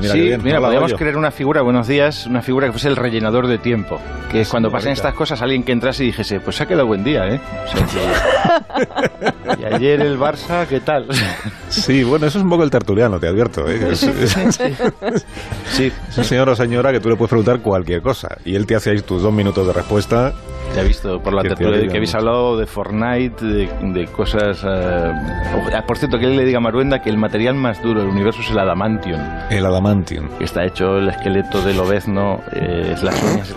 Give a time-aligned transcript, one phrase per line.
[0.00, 0.40] Mira, sí, bien.
[0.42, 0.98] mira, podríamos Goyo.
[0.98, 4.00] crear una figura, buenos días, una figura que fuese el rellenador de tiempo.
[4.30, 6.86] Que es cuando pasen estas cosas, alguien que entrase y dijese, pues se ha quedado
[6.86, 7.40] buen día, ¿eh?
[9.60, 11.06] Y ayer el Barça, ¿qué tal?
[11.68, 13.68] Sí, bueno, eso es un poco el tertuliano, te advierto.
[13.68, 13.88] ¿eh?
[13.92, 14.36] Es, es-
[15.72, 18.66] Sí, es un señor o señora que tú le puedes preguntar cualquier cosa y él
[18.66, 20.32] te hace ahí tus dos minutos de respuesta.
[20.74, 24.60] ya he visto por la tertulia que habéis hablado de Fortnite, de, de cosas...
[24.64, 28.08] ah, por cierto, que él le diga a Maruenda que el material más duro del
[28.10, 29.20] universo es el adamantium.
[29.50, 30.28] El adamantium.
[30.38, 33.54] que está hecho el esqueleto del obezno, eh, es las uñas.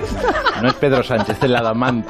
[0.62, 2.10] No es Pedro Sánchez, es el adamante.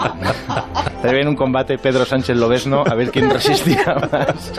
[1.02, 3.30] Se ve en un combate Pedro Sánchez Lobezno a ver quién
[3.69, 4.51] resistía más.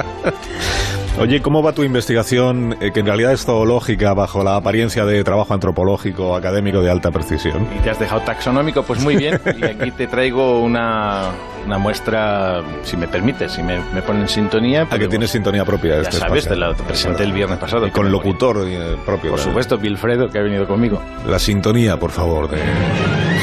[1.19, 5.23] Oye, ¿cómo va tu investigación, eh, que en realidad es zoológica, bajo la apariencia de
[5.23, 7.67] trabajo antropológico académico de alta precisión?
[7.77, 9.39] Y te has dejado taxonómico, pues muy bien.
[9.59, 11.31] Y aquí te traigo una,
[11.67, 14.87] una muestra, si me permites, si me, me ponen sintonía.
[14.91, 15.97] A que tienes sintonía propia.
[15.97, 17.87] Ya este sabes, te la presenté el viernes pasado.
[17.87, 19.33] Y con locutor eh, propio.
[19.33, 21.03] Por supuesto, Wilfredo, que ha venido conmigo.
[21.27, 22.59] La sintonía, por favor, de...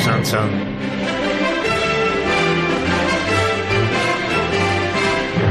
[0.03, 0.49] San San.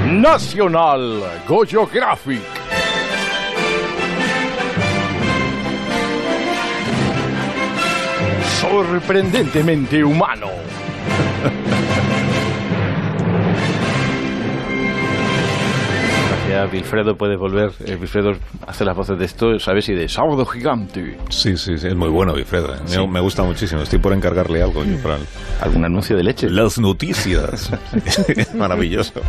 [0.07, 2.41] Nacional Geographic.
[8.61, 10.76] Sorprendentemente humano.
[16.65, 17.71] Wilfredo, puedes volver.
[17.85, 18.33] Eh, Wilfredo
[18.67, 19.89] hace las voces de esto, ¿sabes?
[19.91, 21.17] Y de Sábado Gigante.
[21.29, 22.75] Sí, sí, sí, es muy bueno, Wilfredo.
[22.75, 22.79] eh.
[22.83, 23.07] Me- Sí.
[23.07, 23.83] Me, gusta muchísimo.
[23.83, 24.83] Estoy por encargarle algo.
[24.85, 25.23] yo, para el-
[25.61, 26.49] ¿Algún anuncio de leche?
[26.49, 27.71] Las noticias.
[28.55, 29.21] Maravilloso.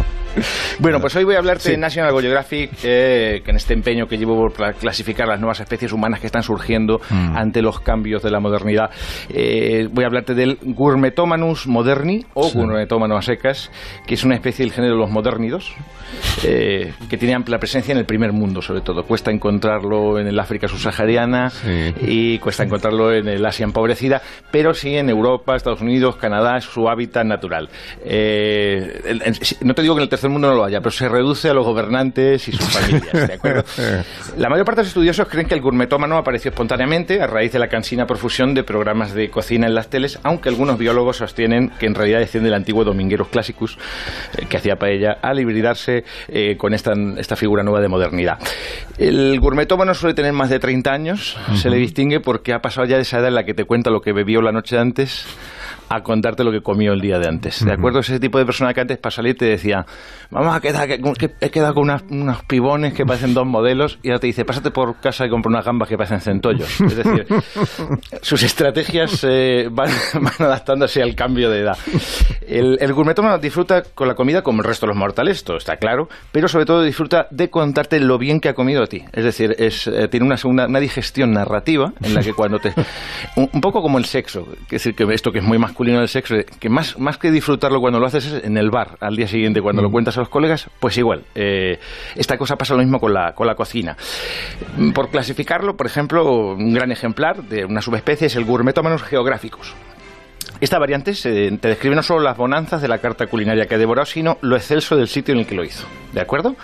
[0.80, 1.72] Bueno, pues hoy voy a hablarte Sí.
[1.72, 5.59] de National Geographic, eh, que en este empeño que llevo por cla- clasificar las nuevas
[5.59, 7.36] especies humanas que están surgiendo Mm.
[7.36, 8.89] ante los cambios de la modernidad,
[9.30, 12.58] eh, voy a hablarte del Gourmetomanus moderni o Sí.
[12.58, 13.72] Gourmetomanus a secas,
[14.06, 15.73] que es una especie del género de los modernidos,
[16.44, 19.04] eh, que tiene amplia presencia en el primer mundo, sobre todo.
[19.04, 21.94] Cuesta encontrarlo en el África subsahariana Sí.
[22.02, 26.66] y cuesta encontrarlo en el Asia empobrecida, pero sí en Europa, Estados Unidos, Canadá, es
[26.66, 27.70] su hábitat natural.
[28.04, 30.91] Eh, el- el- no te digo que en el tercer mundo no lo haya, pero
[30.91, 33.64] se reduce a los gobernantes y sus familias, ¿de acuerdo?
[34.38, 37.59] La mayor parte de los estudiosos creen que el gourmetómano apareció espontáneamente a raíz de
[37.59, 41.86] la cansina profusión de programas de cocina en las teles, aunque algunos biólogos sostienen que
[41.86, 43.78] en realidad desciende del antiguo Domingueros Classicus,
[44.38, 48.40] eh, que hacía paella, al hibridarse eh, con esta, esta figura nueva de modernidad.
[48.97, 52.95] El gourmetómano suele tener más de 30 años, se le distingue porque ha pasado ya
[52.95, 55.25] de esa edad en la que te cuenta lo que bebió la noche antes
[55.90, 57.64] a contarte lo que comió el día de antes.
[57.66, 58.00] ¿De acuerdo?
[58.00, 59.86] Ese tipo de persona que antes para salir te decía,
[60.30, 64.00] vamos a quedar, que, que he quedado con unas- unos pibones que parecen dos modelos
[64.03, 66.80] y ahora te dice, pásate por casa y compra unas gambas que parecen centollos.
[66.81, 67.26] Es decir,
[68.22, 71.78] sus estrategias eh, van, van adaptándose al cambio de edad.
[72.47, 75.78] El, el gourmetómano disfruta con la comida como el resto de los mortales, esto está
[75.78, 79.03] claro, pero sobre todo disfruta de contarte lo bien que ha comido a ti.
[79.14, 82.74] Es decir, es, eh, tiene una, segunda, una digestión narrativa en la que cuando te...
[83.36, 86.00] Un, un poco como el sexo, que es decir, que esto que es muy masculino
[86.00, 89.16] del sexo, que más, más que disfrutarlo cuando lo haces es en el bar, al
[89.16, 91.22] día siguiente cuando lo cuentas a los colegas, pues igual.
[91.36, 91.78] eh,
[92.16, 93.96] esta cosa pasa lo mismo con la, con la cocina.
[94.96, 99.76] Por clasificarlo, por ejemplo, un gran ejemplar de una subespecie es el Gourmetomanus geográficos.
[100.62, 103.78] Esta variante se- te describe no solo las bonanzas de la carta culinaria que ha
[103.78, 105.85] devorado, sino lo excelso del sitio en el que lo hizo.
[106.13, 106.56] ¿De acuerdo?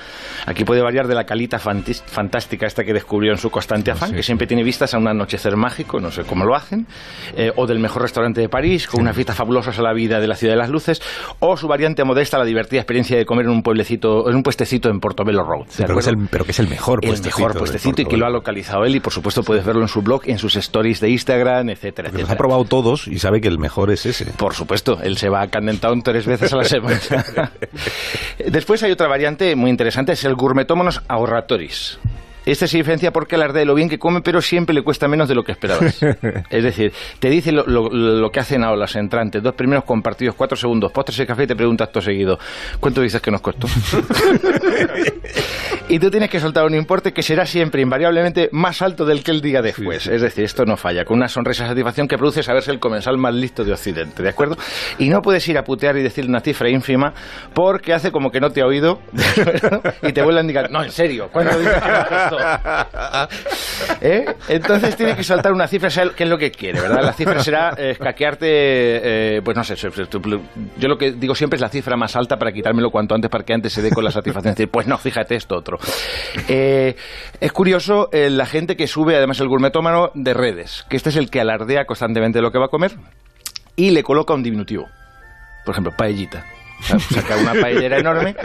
[0.46, 4.16] Aquí puede variar de la calita fantástica esta que descubrió en su constante afán, Sí,
[4.16, 4.28] que sí.
[4.28, 6.88] siempre tiene vistas a un anochecer mágico, no sé cómo lo hacen,
[7.36, 10.28] eh, o del mejor restaurante de París, con unas fiestas fabulosas a la vida de
[10.28, 11.02] la ciudad de las luces,
[11.40, 14.90] o su variante modesta, la divertida experiencia de comer en un pueblecito, en un puestecito
[14.90, 15.66] en Portobello Road.
[15.68, 18.02] ¿de pero, que es el, pero que es el mejor el puestecito mejor de puestecito
[18.02, 20.40] y que lo ha localizado él y por supuesto puedes verlo en su blog, en
[20.40, 22.34] sus stories de Instagram, etcétera, Porque los etcétera.
[22.34, 24.26] ha probado todos y sabe que el mejor es ese.
[24.38, 27.00] Por supuesto, él se va a Camden Town tres veces a la semana.
[28.46, 32.00] Después hay otra variante muy interesante, es el Gourmetomonos ahorratoris.
[32.46, 35.30] Este se diferencia porque alardea de lo bien que come, pero siempre le cuesta menos
[35.30, 35.98] de lo que esperabas.
[36.50, 40.36] Es decir, te dice lo, lo- lo que hacen ahora los entrantes, dos primeros compartidos,
[40.36, 42.38] cuatro segundos, postres y café, y te preguntas todo seguido,
[42.82, 43.68] ¿cuánto dices que nos costó?
[45.90, 49.32] y tú tienes que soltar un importe que será siempre invariablemente más alto del que
[49.32, 50.08] él diga después.
[50.08, 53.18] Es decir, esto no falla, con una sonrisa de satisfacción que produce saberse el comensal
[53.18, 54.56] más listo de Occidente, ¿de acuerdo?
[54.98, 57.14] Y no puedes ir a putear y decirle una cifra ínfima
[57.54, 59.00] porque hace como que no te ha oído
[60.02, 63.28] y te vuelve a indicar, no, en serio, ¿cuánto dices que?
[64.02, 64.26] ¿Eh?
[64.48, 67.04] Entonces tiene que soltar una cifra, que es lo que quiere, ¿verdad?
[67.04, 71.62] La cifra será eh, escaquearte, eh, pues no sé, yo lo que digo siempre es
[71.62, 74.12] la cifra más alta para quitármelo cuanto antes para que antes se dé con la
[74.12, 74.52] satisfacción.
[74.52, 75.73] Es decir, pues no, fíjate esto otro.
[76.48, 76.96] Eh,
[77.40, 81.16] es curioso eh, la gente que sube además el gourmetómano de redes, que este es
[81.16, 82.96] el que alardea constantemente lo que va a comer
[83.76, 84.88] y le coloca un diminutivo.
[85.66, 86.46] Por ejemplo, paellita.
[86.84, 88.36] Saca una paellera enorme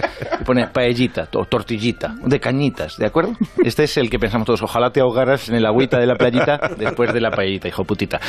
[0.41, 3.33] y pone paellita o tortillita, de cañitas, ¿de acuerdo?
[3.65, 4.63] Este es el que pensamos todos.
[4.63, 8.21] Ojalá te ahogaras en el agüita de la playita después de la paellita, hijo putita.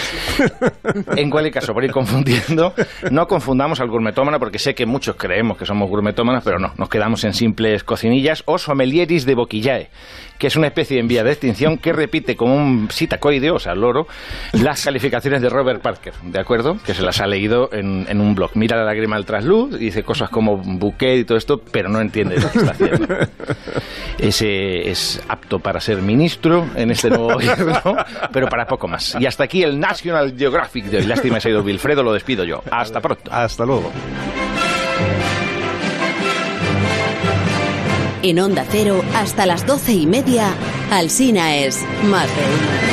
[1.16, 2.74] En cualquier caso, por ir confundiendo,
[3.12, 6.90] no confundamos al gourmetómano porque sé que muchos creemos que somos gourmetómanos, pero no, nos
[6.90, 9.90] quedamos en simples cocinillas o sommeliers de boquillae
[10.40, 13.76] que es una especie en vía de extinción que repite como un sitacoide, o sea,
[13.76, 14.08] loro,
[14.54, 16.78] las calificaciones de Robert Parker, ¿de acuerdo?
[16.86, 18.52] Que se las ha leído en, un blog.
[18.56, 22.40] Mira la lágrima al trasluz, dice cosas como bouquet y todo esto, pero no entiende
[22.40, 23.08] lo que está haciendo.
[24.18, 27.96] Ese es apto para ser ministro en este nuevo gobierno,
[28.32, 29.16] pero para poco más.
[29.20, 31.04] Y hasta aquí el National Geographic de hoy.
[31.06, 32.62] Lástima, se ha ido Wilfredo, lo despido yo.
[32.72, 33.32] Hasta pronto.
[33.32, 33.92] Hasta luego.
[38.22, 40.54] En Onda Cero, hasta las doce y media,
[40.92, 42.80] Alsina es más de uno.